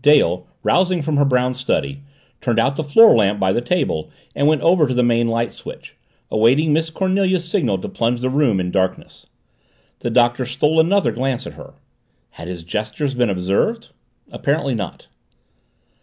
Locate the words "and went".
4.34-4.62